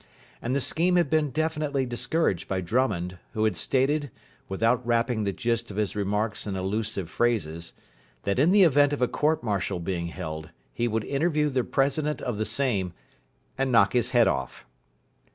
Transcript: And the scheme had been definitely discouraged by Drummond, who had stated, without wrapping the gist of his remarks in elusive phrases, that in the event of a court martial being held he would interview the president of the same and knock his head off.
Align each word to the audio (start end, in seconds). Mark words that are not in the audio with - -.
And 0.41 0.55
the 0.55 0.59
scheme 0.61 0.95
had 0.95 1.11
been 1.11 1.29
definitely 1.29 1.85
discouraged 1.85 2.47
by 2.47 2.59
Drummond, 2.59 3.19
who 3.33 3.43
had 3.43 3.55
stated, 3.55 4.09
without 4.49 4.83
wrapping 4.83 5.25
the 5.25 5.31
gist 5.31 5.69
of 5.69 5.77
his 5.77 5.95
remarks 5.95 6.47
in 6.47 6.55
elusive 6.55 7.07
phrases, 7.07 7.73
that 8.23 8.39
in 8.39 8.49
the 8.51 8.63
event 8.63 8.93
of 8.93 9.03
a 9.03 9.07
court 9.07 9.43
martial 9.43 9.79
being 9.79 10.07
held 10.07 10.49
he 10.73 10.87
would 10.87 11.03
interview 11.03 11.49
the 11.51 11.63
president 11.63 12.19
of 12.19 12.39
the 12.39 12.45
same 12.45 12.93
and 13.59 13.71
knock 13.71 13.93
his 13.93 14.09
head 14.09 14.27
off. 14.27 14.65